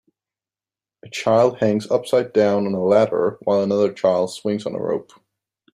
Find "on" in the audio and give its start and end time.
2.65-2.73, 4.65-4.73